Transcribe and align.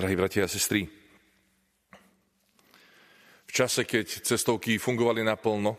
Drahí 0.00 0.16
bratia 0.16 0.48
a 0.48 0.48
sestry, 0.48 0.88
v 3.44 3.52
čase, 3.52 3.84
keď 3.84 4.24
cestovky 4.24 4.80
fungovali 4.80 5.20
naplno, 5.20 5.76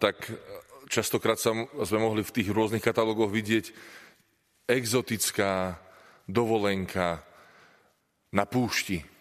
tak 0.00 0.32
častokrát 0.88 1.36
sa 1.36 1.52
sme 1.84 2.00
mohli 2.00 2.24
v 2.24 2.32
tých 2.32 2.48
rôznych 2.48 2.80
katalógoch 2.80 3.28
vidieť 3.28 3.68
exotická 4.64 5.76
dovolenka 6.24 7.20
na 8.32 8.48
púšti. 8.48 9.19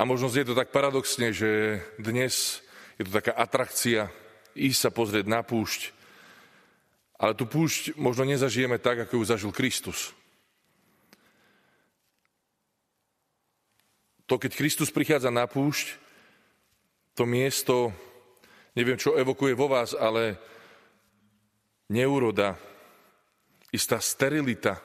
A 0.00 0.08
možno 0.08 0.32
je 0.32 0.48
to 0.48 0.56
tak 0.56 0.72
paradoxne, 0.72 1.28
že 1.28 1.76
dnes 2.00 2.64
je 2.96 3.04
to 3.04 3.12
taká 3.12 3.36
atrakcia 3.36 4.08
ísť 4.56 4.80
sa 4.80 4.88
pozrieť 4.88 5.28
na 5.28 5.44
púšť, 5.44 5.92
ale 7.20 7.36
tú 7.36 7.44
púšť 7.44 8.00
možno 8.00 8.24
nezažijeme 8.24 8.80
tak, 8.80 9.04
ako 9.04 9.20
ju 9.20 9.24
zažil 9.28 9.52
Kristus. 9.52 10.16
To, 14.24 14.40
keď 14.40 14.56
Kristus 14.56 14.88
prichádza 14.88 15.28
na 15.28 15.44
púšť, 15.44 16.00
to 17.12 17.28
miesto, 17.28 17.92
neviem, 18.72 18.96
čo 18.96 19.20
evokuje 19.20 19.52
vo 19.52 19.68
vás, 19.68 19.92
ale 19.92 20.40
neuroda, 21.92 22.56
istá 23.68 24.00
sterilita, 24.00 24.80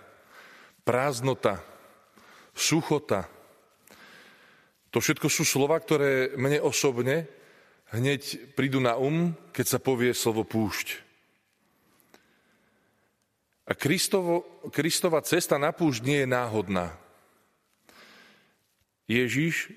prázdnota, 0.84 1.64
suchota. 2.52 3.32
To 4.96 5.04
všetko 5.04 5.28
sú 5.28 5.44
slova, 5.44 5.76
ktoré 5.76 6.32
mne 6.40 6.64
osobne 6.64 7.28
hneď 7.92 8.56
prídu 8.56 8.80
na 8.80 8.96
um, 8.96 9.36
keď 9.52 9.76
sa 9.76 9.80
povie 9.84 10.16
slovo 10.16 10.48
púšť. 10.48 11.04
A 13.68 13.76
Kristovo, 13.76 14.64
Kristova 14.72 15.20
cesta 15.20 15.60
na 15.60 15.76
púšť 15.76 16.00
nie 16.08 16.24
je 16.24 16.32
náhodná. 16.32 16.96
Ježiš 19.04 19.76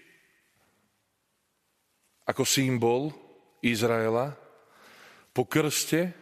ako 2.23 2.47
symbol 2.47 3.11
Izraela 3.59 4.39
po 5.35 5.51
krste, 5.51 6.15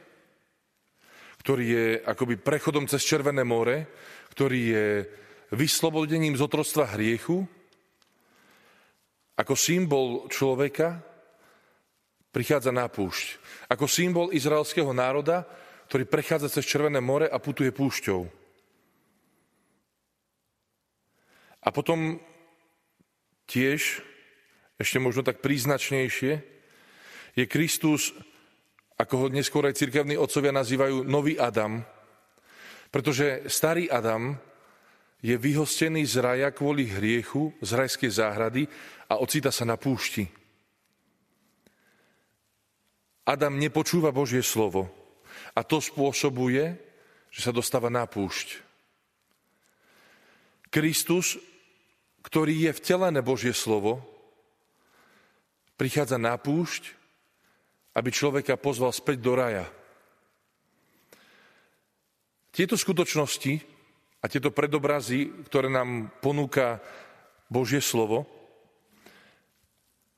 ktorý 1.44 1.64
je 1.68 1.86
akoby 2.00 2.40
prechodom 2.40 2.88
cez 2.88 3.04
Červené 3.04 3.44
more, 3.44 3.92
ktorý 4.32 4.60
je 4.72 4.86
vyslobodením 5.52 6.32
z 6.32 6.40
otroctva 6.40 6.96
hriechu, 6.96 7.44
ako 9.36 9.54
symbol 9.54 10.26
človeka 10.32 10.96
prichádza 12.32 12.72
na 12.72 12.88
púšť. 12.88 13.40
Ako 13.68 13.84
symbol 13.88 14.32
izraelského 14.32 14.92
národa, 14.96 15.44
ktorý 15.88 16.08
prechádza 16.08 16.52
cez 16.52 16.64
Červené 16.64 17.00
more 17.00 17.28
a 17.28 17.40
putuje 17.40 17.72
púšťou. 17.72 18.20
A 21.66 21.68
potom 21.74 22.20
tiež, 23.48 24.02
ešte 24.76 24.98
možno 25.02 25.22
tak 25.26 25.42
príznačnejšie, 25.42 26.32
je 27.36 27.44
Kristus, 27.44 28.16
ako 28.96 29.14
ho 29.16 29.26
neskôr 29.28 29.68
aj 29.68 29.76
cirkevní 29.76 30.16
otcovia 30.16 30.56
nazývajú, 30.56 31.04
nový 31.04 31.36
Adam, 31.36 31.84
pretože 32.88 33.44
starý 33.50 33.92
Adam 33.92 34.40
je 35.22 35.34
vyhostený 35.34 36.04
z 36.04 36.20
raja 36.20 36.48
kvôli 36.52 36.88
hriechu, 36.88 37.52
z 37.64 37.70
rajskej 37.72 38.10
záhrady 38.12 38.62
a 39.08 39.18
ocíta 39.20 39.48
sa 39.48 39.64
na 39.64 39.80
púšti. 39.80 40.28
Adam 43.26 43.58
nepočúva 43.58 44.14
Božie 44.14 44.44
slovo 44.44 44.86
a 45.56 45.66
to 45.66 45.82
spôsobuje, 45.82 46.78
že 47.32 47.40
sa 47.42 47.50
dostáva 47.50 47.90
na 47.90 48.06
púšť. 48.06 48.62
Kristus 50.70 51.40
ktorý 52.26 52.66
je 52.66 52.72
vtelené 52.74 53.22
Božie 53.22 53.54
slovo, 53.54 54.02
prichádza 55.78 56.18
na 56.18 56.34
púšť, 56.34 56.90
aby 57.94 58.10
človeka 58.10 58.58
pozval 58.58 58.90
späť 58.90 59.22
do 59.22 59.38
raja. 59.38 59.70
Tieto 62.50 62.74
skutočnosti 62.74 63.62
a 64.26 64.32
tieto 64.32 64.50
predobrazy, 64.50 65.46
ktoré 65.46 65.70
nám 65.70 66.10
ponúka 66.18 66.82
Božie 67.46 67.78
slovo 67.78 68.26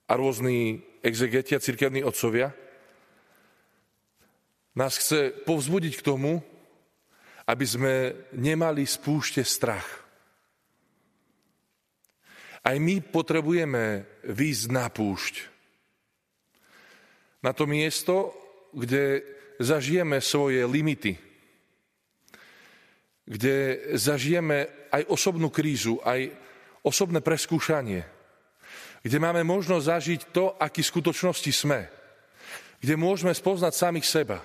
a 0.09 0.17
rôzni 0.17 0.81
exegeti 1.05 1.53
a 1.53 1.61
cirkevní 1.61 2.01
otcovia, 2.01 2.57
nás 4.81 4.97
chce 4.97 5.45
povzbudiť 5.45 6.01
k 6.01 6.07
tomu, 6.09 6.41
aby 7.53 7.67
sme 7.69 7.95
nemali 8.33 8.89
spúšte 8.89 9.45
strach. 9.45 9.85
Aj 12.65 12.77
my 12.81 13.05
potrebujeme 13.05 14.09
výjsť 14.25 14.65
na 14.73 14.89
púšť. 14.89 15.35
Na 17.45 17.53
to 17.53 17.69
miesto, 17.69 18.33
kde 18.73 19.21
zažijeme 19.61 20.17
svoje 20.25 20.65
limity, 20.65 21.28
kde 23.28 23.56
zažijeme 24.00 24.89
aj 24.89 25.05
osobnú 25.12 25.53
krízu, 25.53 26.00
aj 26.00 26.33
osobné 26.81 27.21
preskúšanie, 27.21 28.00
kde 29.05 29.19
máme 29.21 29.44
možnosť 29.44 29.84
zažiť 29.84 30.21
to, 30.33 30.56
aký 30.56 30.81
v 30.81 30.93
skutočnosti 30.97 31.53
sme, 31.53 31.93
kde 32.81 32.97
môžeme 32.97 33.37
spoznať 33.37 33.72
samých 33.77 34.09
seba, 34.09 34.41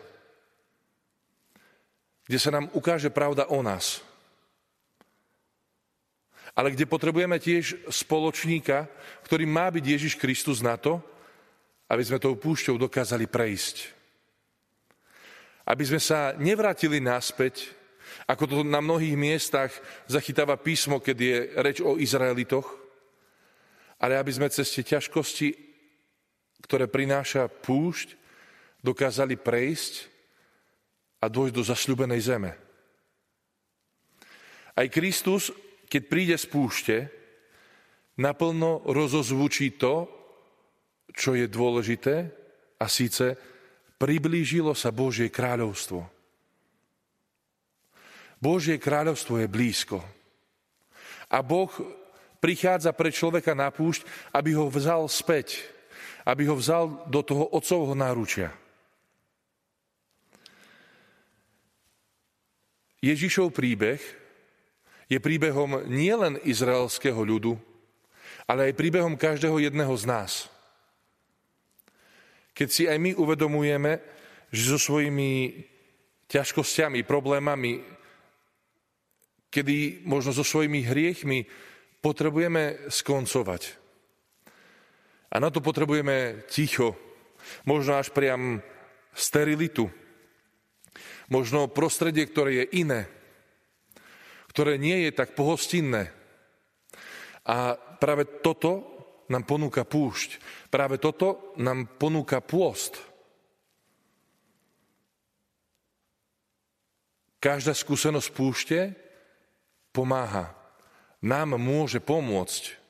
kde 2.28 2.38
sa 2.40 2.52
nám 2.52 2.68
ukáže 2.76 3.08
pravda 3.08 3.48
o 3.48 3.64
nás. 3.64 4.04
Ale 6.54 6.70
kde 6.70 6.86
potrebujeme 6.86 7.40
tiež 7.42 7.90
spoločníka, 7.90 8.86
ktorý 9.26 9.48
má 9.48 9.74
byť 9.74 9.84
Ježiš 9.84 10.14
Kristus 10.20 10.62
na 10.62 10.78
to, 10.78 11.02
aby 11.90 12.04
sme 12.04 12.22
tou 12.22 12.38
púšťou 12.38 12.78
dokázali 12.78 13.26
prejsť. 13.26 13.90
Aby 15.66 15.84
sme 15.88 16.02
sa 16.04 16.36
nevrátili 16.38 17.02
naspäť, 17.02 17.83
ako 18.30 18.44
to 18.48 18.56
na 18.64 18.80
mnohých 18.80 19.18
miestach 19.18 19.72
zachytáva 20.08 20.60
písmo, 20.60 21.00
keď 21.00 21.18
je 21.18 21.38
reč 21.60 21.78
o 21.82 21.98
Izraelitoch, 22.00 22.68
ale 24.00 24.20
aby 24.20 24.32
sme 24.34 24.52
cez 24.52 24.70
tie 24.72 24.84
ťažkosti, 24.98 25.50
ktoré 26.64 26.88
prináša 26.88 27.48
púšť, 27.48 28.20
dokázali 28.84 29.40
prejsť 29.40 29.94
a 31.24 31.32
dôjsť 31.32 31.56
do 31.56 31.64
zasľubenej 31.64 32.22
zeme. 32.22 32.52
Aj 34.74 34.88
Kristus 34.90 35.54
keď 35.94 36.04
príde 36.10 36.34
z 36.34 36.50
púšte, 36.50 36.96
naplno 38.18 38.82
rozozvučí 38.90 39.78
to, 39.78 40.10
čo 41.14 41.38
je 41.38 41.46
dôležité, 41.46 42.34
a 42.82 42.90
síce 42.90 43.38
priblížilo 44.02 44.74
sa 44.74 44.90
Božie 44.90 45.30
kráľovstvo. 45.30 46.02
Božie 48.44 48.76
kráľovstvo 48.76 49.40
je 49.40 49.48
blízko. 49.48 50.04
A 51.32 51.40
Boh 51.40 51.72
prichádza 52.44 52.92
pre 52.92 53.08
človeka 53.08 53.56
na 53.56 53.72
púšť, 53.72 54.04
aby 54.36 54.52
ho 54.60 54.68
vzal 54.68 55.08
späť, 55.08 55.64
aby 56.28 56.52
ho 56.52 56.60
vzal 56.60 57.08
do 57.08 57.24
toho 57.24 57.48
otcovho 57.56 57.96
náručia. 57.96 58.52
Ježišov 63.00 63.56
príbeh 63.56 64.00
je 65.08 65.20
príbehom 65.20 65.88
nielen 65.88 66.40
izraelského 66.44 67.20
ľudu, 67.20 67.56
ale 68.44 68.72
aj 68.72 68.80
príbehom 68.80 69.16
každého 69.16 69.60
jedného 69.60 69.92
z 69.96 70.04
nás. 70.08 70.32
Keď 72.56 72.70
si 72.70 72.84
aj 72.88 73.00
my 73.00 73.12
uvedomujeme, 73.16 74.04
že 74.52 74.72
so 74.72 74.80
svojimi 74.80 75.64
ťažkosťami, 76.32 77.04
problémami, 77.04 77.84
kedy 79.54 80.02
možno 80.10 80.34
so 80.34 80.42
svojimi 80.42 80.82
hriechmi 80.82 81.46
potrebujeme 82.02 82.90
skoncovať. 82.90 83.62
A 85.30 85.36
na 85.38 85.54
to 85.54 85.62
potrebujeme 85.62 86.50
ticho, 86.50 86.98
možno 87.70 88.02
až 88.02 88.10
priam 88.10 88.66
sterilitu, 89.14 89.94
možno 91.30 91.70
prostredie, 91.70 92.26
ktoré 92.26 92.66
je 92.66 92.82
iné, 92.82 93.02
ktoré 94.50 94.82
nie 94.82 95.06
je 95.06 95.12
tak 95.14 95.38
pohostinné. 95.38 96.10
A 97.46 97.78
práve 97.78 98.42
toto 98.42 98.90
nám 99.30 99.46
ponúka 99.46 99.86
púšť. 99.86 100.42
Práve 100.74 100.98
toto 100.98 101.54
nám 101.62 101.98
ponúka 101.98 102.42
pôst. 102.42 102.98
Každá 107.44 107.76
skúsenosť 107.76 108.30
púšte 108.32 108.80
pomáha. 109.94 110.50
Nám 111.22 111.56
môže 111.62 112.02
pomôcť. 112.02 112.82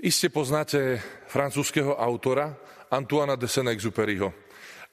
Iste 0.00 0.30
poznáte 0.30 1.02
francúzského 1.26 1.98
autora 1.98 2.54
Antoana 2.88 3.34
de 3.34 3.50
Saint-Exupéryho. 3.50 4.30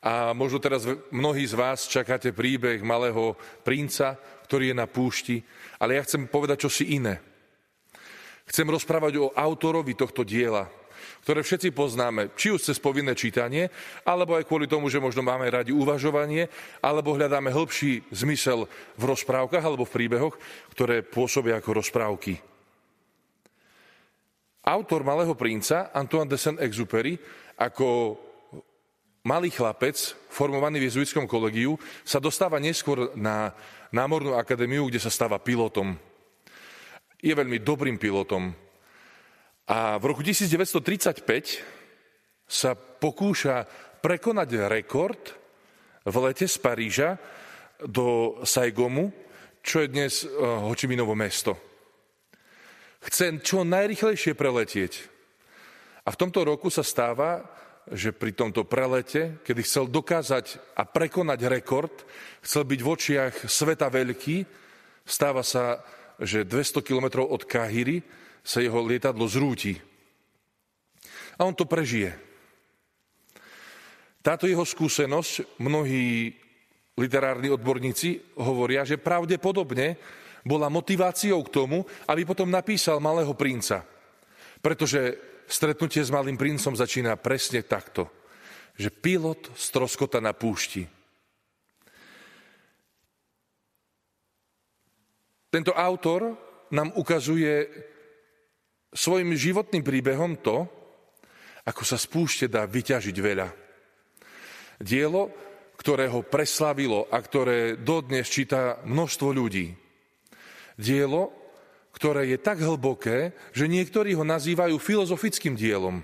A 0.04 0.36
možno 0.36 0.60
teraz 0.60 0.84
mnohí 1.14 1.48
z 1.48 1.56
vás 1.56 1.88
čakáte 1.88 2.36
príbeh 2.36 2.84
malého 2.84 3.40
princa, 3.64 4.20
ktorý 4.44 4.74
je 4.74 4.76
na 4.76 4.88
púšti, 4.90 5.40
ale 5.80 5.96
ja 5.96 6.04
chcem 6.04 6.28
povedať 6.28 6.68
čosi 6.68 7.00
iné. 7.00 7.24
Chcem 8.44 8.68
rozprávať 8.68 9.14
o 9.24 9.32
autorovi 9.32 9.96
tohto 9.96 10.28
diela, 10.28 10.68
ktoré 11.24 11.44
všetci 11.44 11.72
poznáme, 11.72 12.36
či 12.36 12.52
už 12.52 12.66
cez 12.72 12.78
povinné 12.80 13.16
čítanie, 13.16 13.72
alebo 14.04 14.36
aj 14.36 14.48
kvôli 14.48 14.68
tomu, 14.68 14.88
že 14.88 15.04
možno 15.04 15.24
máme 15.24 15.50
radi 15.50 15.72
uvažovanie, 15.76 16.48
alebo 16.84 17.16
hľadáme 17.16 17.52
hĺbší 17.52 18.10
zmysel 18.12 18.66
v 19.00 19.04
rozprávkach 19.04 19.64
alebo 19.64 19.88
v 19.88 19.96
príbehoch, 19.96 20.36
ktoré 20.76 21.04
pôsobia 21.04 21.60
ako 21.60 21.84
rozprávky. 21.84 22.40
Autor 24.64 25.04
Malého 25.04 25.36
princa, 25.36 25.92
Antoine 25.92 26.32
de 26.32 26.40
Saint-Exupéry, 26.40 27.20
ako 27.60 28.16
malý 29.28 29.52
chlapec, 29.52 29.96
formovaný 30.32 30.80
v 30.80 30.88
jezuitskom 30.88 31.28
kolegiu, 31.28 31.76
sa 32.08 32.24
dostáva 32.24 32.64
neskôr 32.64 33.12
na 33.16 33.52
námornú 33.92 34.36
akadémiu, 34.40 34.88
kde 34.88 35.04
sa 35.04 35.12
stáva 35.12 35.36
pilotom. 35.40 36.00
Je 37.20 37.32
veľmi 37.36 37.60
dobrým 37.60 38.00
pilotom. 38.00 38.56
A 39.64 39.96
v 39.96 40.12
roku 40.12 40.20
1935 40.20 41.24
sa 42.44 42.76
pokúša 42.76 43.64
prekonať 44.04 44.68
rekord 44.68 45.24
v 46.04 46.16
lete 46.20 46.52
z 46.52 46.60
Paríža 46.60 47.16
do 47.80 48.40
Saigomu, 48.44 49.16
čo 49.64 49.80
je 49.80 49.88
dnes 49.88 50.28
eh, 50.28 50.30
Hočiminovo 50.36 51.16
mesto. 51.16 51.56
Chce 53.08 53.40
čo 53.40 53.64
najrychlejšie 53.64 54.36
preletieť. 54.36 54.94
A 56.04 56.12
v 56.12 56.20
tomto 56.20 56.44
roku 56.44 56.68
sa 56.68 56.84
stáva, 56.84 57.48
že 57.88 58.12
pri 58.12 58.36
tomto 58.36 58.68
prelete, 58.68 59.40
kedy 59.48 59.64
chcel 59.64 59.88
dokázať 59.88 60.76
a 60.76 60.84
prekonať 60.84 61.40
rekord, 61.48 62.04
chcel 62.44 62.68
byť 62.68 62.80
v 62.84 62.92
očiach 62.92 63.36
sveta 63.48 63.88
veľký, 63.88 64.44
stáva 65.08 65.44
sa, 65.44 65.84
že 66.20 66.44
200 66.44 66.84
kilometrov 66.84 67.28
od 67.32 67.48
Kahiry 67.48 68.23
sa 68.44 68.60
jeho 68.60 68.84
lietadlo 68.84 69.24
zrúti. 69.26 69.80
A 71.40 71.48
on 71.48 71.56
to 71.56 71.64
prežije. 71.64 72.12
Táto 74.24 74.48
jeho 74.48 74.64
skúsenosť 74.64 75.60
mnohí 75.60 76.36
literárni 77.00 77.50
odborníci 77.50 78.40
hovoria, 78.40 78.86
že 78.86 79.02
pravdepodobne 79.02 79.98
bola 80.44 80.68
motiváciou 80.68 81.40
k 81.48 81.54
tomu, 81.56 81.88
aby 82.08 82.28
potom 82.28 82.52
napísal 82.52 83.00
Malého 83.00 83.32
princa. 83.34 83.84
Pretože 84.60 85.16
stretnutie 85.48 86.04
s 86.04 86.12
Malým 86.12 86.40
princom 86.40 86.76
začína 86.76 87.20
presne 87.20 87.64
takto, 87.64 88.08
že 88.80 88.92
pilot 88.92 89.52
stroskota 89.56 90.24
na 90.24 90.32
púšti. 90.32 90.88
Tento 95.52 95.76
autor 95.76 96.34
nám 96.74 96.96
ukazuje 96.98 97.70
svojim 98.94 99.34
životným 99.34 99.82
príbehom 99.82 100.40
to, 100.40 100.70
ako 101.66 101.84
sa 101.84 101.98
z 101.98 102.06
púšte 102.08 102.46
dá 102.48 102.70
vyťažiť 102.70 103.18
veľa. 103.18 103.48
Dielo, 104.80 105.32
ktoré 105.80 106.08
ho 106.08 106.24
preslavilo 106.24 107.10
a 107.10 107.18
ktoré 107.20 107.76
dodnes 107.82 108.30
číta 108.30 108.80
množstvo 108.86 109.30
ľudí. 109.34 109.74
Dielo, 110.78 111.34
ktoré 111.94 112.30
je 112.34 112.38
tak 112.42 112.62
hlboké, 112.62 113.38
že 113.54 113.70
niektorí 113.70 114.18
ho 114.18 114.26
nazývajú 114.26 114.76
filozofickým 114.82 115.54
dielom. 115.54 116.02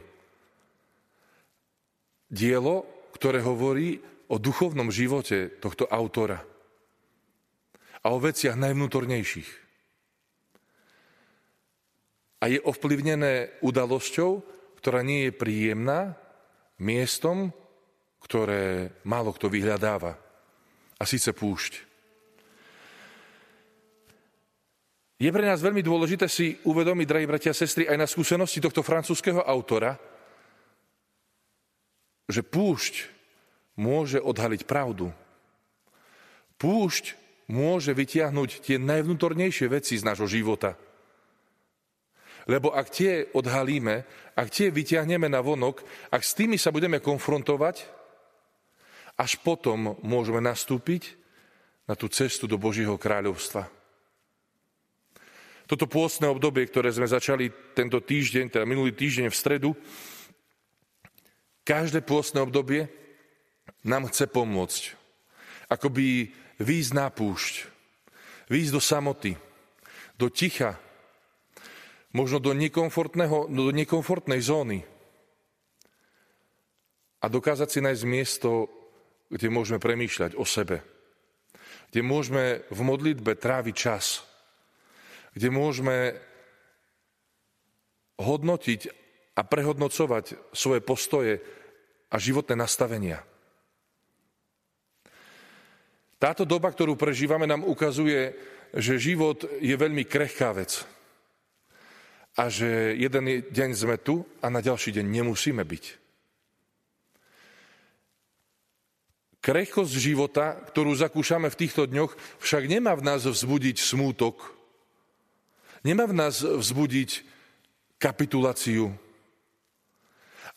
Dielo, 2.30 2.86
ktoré 3.16 3.42
hovorí 3.42 3.98
o 4.30 4.38
duchovnom 4.38 4.94
živote 4.94 5.50
tohto 5.58 5.90
autora 5.90 6.46
a 8.00 8.08
o 8.14 8.18
veciach 8.22 8.56
najvnútornejších. 8.56 9.69
A 12.40 12.48
je 12.48 12.60
ovplyvnené 12.64 13.60
udalosťou, 13.60 14.42
ktorá 14.80 15.04
nie 15.04 15.28
je 15.28 15.36
príjemná, 15.36 16.16
miestom, 16.80 17.52
ktoré 18.24 18.96
málo 19.04 19.36
kto 19.36 19.52
vyhľadáva. 19.52 20.16
A 21.00 21.04
síce 21.04 21.36
púšť. 21.36 21.90
Je 25.20 25.28
pre 25.36 25.44
nás 25.44 25.60
veľmi 25.60 25.84
dôležité 25.84 26.32
si 26.32 26.56
uvedomiť, 26.64 27.08
drahí 27.08 27.28
bratia 27.28 27.52
a 27.52 27.60
sestry, 27.60 27.84
aj 27.92 28.00
na 28.00 28.08
skúsenosti 28.08 28.64
tohto 28.64 28.80
francúzského 28.80 29.44
autora, 29.44 30.00
že 32.32 32.40
púšť 32.40 33.04
môže 33.76 34.24
odhaliť 34.24 34.64
pravdu. 34.64 35.12
Púšť 36.56 37.20
môže 37.52 37.92
vytiahnuť 37.92 38.64
tie 38.64 38.80
najvnútornejšie 38.80 39.68
veci 39.68 40.00
z 40.00 40.08
nášho 40.08 40.28
života. 40.28 40.80
Lebo 42.50 42.74
ak 42.74 42.90
tie 42.90 43.30
odhalíme, 43.38 44.02
ak 44.34 44.48
tie 44.50 44.74
vytiahneme 44.74 45.30
na 45.30 45.38
vonok, 45.38 45.86
ak 46.10 46.26
s 46.26 46.34
tými 46.34 46.58
sa 46.58 46.74
budeme 46.74 46.98
konfrontovať, 46.98 47.86
až 49.22 49.38
potom 49.46 49.94
môžeme 50.02 50.42
nastúpiť 50.42 51.14
na 51.86 51.94
tú 51.94 52.10
cestu 52.10 52.50
do 52.50 52.58
Božího 52.58 52.98
kráľovstva. 52.98 53.70
Toto 55.70 55.86
pôstne 55.86 56.26
obdobie, 56.26 56.66
ktoré 56.66 56.90
sme 56.90 57.06
začali 57.06 57.54
tento 57.78 58.02
týždeň, 58.02 58.50
teda 58.50 58.66
minulý 58.66 58.98
týždeň 58.98 59.30
v 59.30 59.38
stredu, 59.38 59.70
každé 61.62 62.02
pôstne 62.02 62.42
obdobie 62.42 62.90
nám 63.86 64.10
chce 64.10 64.26
pomôcť. 64.26 64.98
Akoby 65.70 66.34
výjsť 66.58 66.92
na 66.98 67.14
púšť, 67.14 67.70
výjsť 68.50 68.74
do 68.74 68.82
samoty, 68.82 69.32
do 70.18 70.34
ticha, 70.34 70.82
možno 72.16 72.42
do, 72.42 72.52
do 73.50 73.64
nekomfortnej 73.70 74.42
zóny 74.42 74.86
a 77.20 77.26
dokázať 77.28 77.68
si 77.70 77.80
nájsť 77.84 78.04
miesto, 78.08 78.72
kde 79.30 79.54
môžeme 79.54 79.78
premýšľať 79.78 80.34
o 80.40 80.46
sebe, 80.48 80.82
kde 81.94 82.02
môžeme 82.02 82.66
v 82.70 82.80
modlitbe 82.82 83.38
tráviť 83.38 83.76
čas– 83.76 84.06
kde 85.34 85.50
môžeme 85.54 86.18
hodnotiť 88.20 88.82
a 89.38 89.42
prehodnocovať 89.46 90.52
svoje 90.52 90.82
postoje 90.84 91.34
a 92.12 92.16
životné 92.20 92.60
nastavenia. 92.60 93.24
Táto 96.20 96.44
doba, 96.44 96.68
ktorú 96.68 97.00
prežívame, 97.00 97.48
nám 97.48 97.64
ukazuje, 97.64 98.36
že 98.76 99.00
život 99.00 99.48
je 99.64 99.72
veľmi 99.72 100.04
krehká 100.04 100.52
vec. 100.52 100.84
A 102.40 102.48
že 102.48 102.96
jeden 102.96 103.44
deň 103.52 103.70
sme 103.76 104.00
tu 104.00 104.24
a 104.40 104.48
na 104.48 104.64
ďalší 104.64 104.96
deň 104.96 105.04
nemusíme 105.04 105.60
byť. 105.60 105.86
Krehkosť 109.44 109.94
života, 110.00 110.56
ktorú 110.56 110.96
zakúšame 110.96 111.52
v 111.52 111.60
týchto 111.60 111.84
dňoch, 111.84 112.16
však 112.40 112.64
nemá 112.72 112.96
v 112.96 113.04
nás 113.04 113.28
vzbudiť 113.28 113.76
smútok, 113.76 114.60
Nemá 115.84 116.04
v 116.12 116.18
nás 116.18 116.44
vzbudiť 116.44 117.24
kapituláciu, 117.96 118.92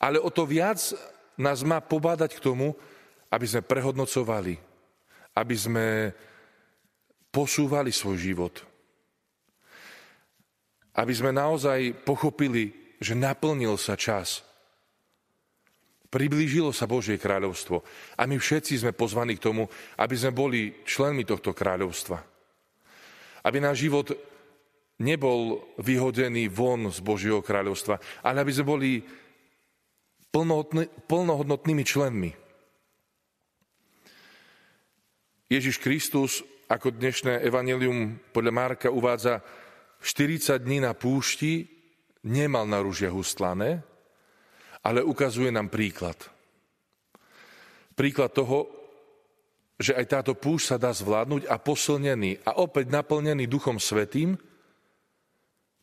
ale 0.02 0.18
o 0.18 0.30
to 0.34 0.42
viac 0.42 0.82
nás 1.38 1.62
má 1.62 1.78
pobádať 1.78 2.38
k 2.38 2.44
tomu, 2.44 2.74
aby 3.30 3.46
sme 3.46 3.62
prehodnocovali, 3.62 4.58
aby 5.38 5.54
sme 5.54 5.86
posúvali 7.30 7.94
svoj 7.94 8.18
život. 8.18 8.54
Aby 10.92 11.12
sme 11.16 11.32
naozaj 11.32 12.04
pochopili, 12.04 12.96
že 13.00 13.16
naplnil 13.16 13.80
sa 13.80 13.96
čas. 13.96 14.44
Priblížilo 16.12 16.76
sa 16.76 16.84
Božie 16.84 17.16
kráľovstvo. 17.16 17.80
A 18.20 18.28
my 18.28 18.36
všetci 18.36 18.84
sme 18.84 18.92
pozvaní 18.92 19.40
k 19.40 19.48
tomu, 19.48 19.64
aby 19.96 20.12
sme 20.12 20.36
boli 20.36 20.84
členmi 20.84 21.24
tohto 21.24 21.56
kráľovstva. 21.56 22.20
Aby 23.48 23.56
náš 23.64 23.88
život 23.88 24.12
nebol 25.00 25.64
vyhodený 25.80 26.52
von 26.52 26.92
z 26.92 27.00
Božieho 27.00 27.40
kráľovstva, 27.40 27.96
ale 28.22 28.44
aby 28.44 28.52
sme 28.52 28.66
boli 28.68 28.90
plnohodnotnými 31.08 31.84
členmi. 31.84 32.30
Ježiš 35.48 35.76
Kristus, 35.80 36.40
ako 36.68 36.96
dnešné 36.96 37.44
evanelium 37.44 38.16
podľa 38.32 38.52
Marka 38.52 38.88
uvádza, 38.88 39.44
40 40.02 40.58
dní 40.58 40.82
na 40.82 40.98
púšti 40.98 41.70
nemal 42.26 42.66
na 42.66 42.82
rúžia 42.82 43.14
hustlané, 43.14 43.86
ale 44.82 45.02
ukazuje 45.02 45.54
nám 45.54 45.70
príklad. 45.70 46.18
Príklad 47.94 48.34
toho, 48.34 48.66
že 49.78 49.94
aj 49.94 50.06
táto 50.10 50.32
púšť 50.34 50.74
sa 50.74 50.76
dá 50.78 50.90
zvládnuť 50.90 51.46
a 51.46 51.58
posilnený 51.58 52.42
a 52.46 52.58
opäť 52.58 52.90
naplnený 52.90 53.46
Duchom 53.46 53.78
Svetým, 53.78 54.34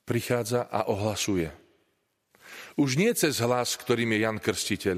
prichádza 0.04 0.68
a 0.68 0.92
ohlasuje. 0.92 1.52
Už 2.80 3.00
nie 3.00 3.12
cez 3.14 3.40
hlas, 3.40 3.76
ktorým 3.76 4.16
je 4.16 4.20
Jan 4.24 4.40
Krstiteľ, 4.40 4.98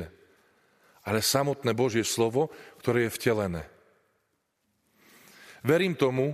ale 1.01 1.19
samotné 1.19 1.73
Božie 1.73 2.05
slovo, 2.05 2.53
ktoré 2.79 3.09
je 3.09 3.15
vtelené. 3.17 3.63
Verím 5.61 5.93
tomu 5.93 6.33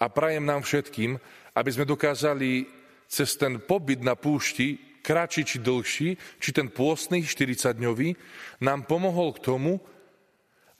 a 0.00 0.08
prajem 0.08 0.48
nám 0.48 0.64
všetkým, 0.64 1.20
aby 1.52 1.70
sme 1.70 1.84
dokázali 1.84 2.64
cez 3.04 3.36
ten 3.36 3.60
pobyt 3.60 4.00
na 4.00 4.16
púšti, 4.16 5.00
kratší 5.04 5.42
či 5.44 5.56
dlhší, 5.60 6.08
či 6.40 6.50
ten 6.56 6.72
pôstny 6.72 7.20
40-dňový, 7.20 8.16
nám 8.64 8.88
pomohol 8.88 9.36
k 9.36 9.44
tomu, 9.44 9.72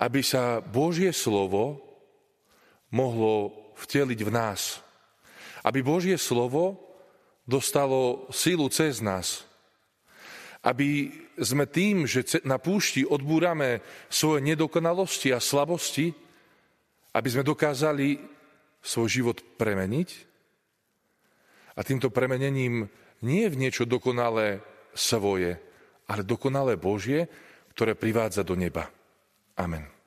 aby 0.00 0.24
sa 0.24 0.64
Božie 0.64 1.12
slovo 1.12 1.84
mohlo 2.88 3.52
vteliť 3.76 4.20
v 4.24 4.30
nás. 4.32 4.80
Aby 5.60 5.84
Božie 5.84 6.16
slovo 6.16 6.80
dostalo 7.44 8.24
sílu 8.32 8.72
cez 8.72 9.04
nás. 9.04 9.44
Aby 10.64 11.12
sme 11.36 11.68
tým, 11.68 12.08
že 12.08 12.40
na 12.44 12.56
púšti 12.56 13.04
odbúrame 13.04 13.84
svoje 14.08 14.44
nedokonalosti 14.44 15.32
a 15.32 15.40
slabosti, 15.40 16.12
aby 17.12 17.28
sme 17.28 17.44
dokázali 17.44 18.39
svoj 18.80 19.08
život 19.08 19.38
premeniť 19.60 20.08
a 21.76 21.80
týmto 21.84 22.08
premenením 22.12 22.88
nie 23.20 23.44
v 23.48 23.56
niečo 23.56 23.84
dokonalé 23.84 24.64
svoje, 24.96 25.60
ale 26.08 26.22
dokonalé 26.24 26.80
Božie, 26.80 27.28
ktoré 27.76 27.94
privádza 27.94 28.42
do 28.42 28.56
neba. 28.56 28.88
Amen. 29.54 29.99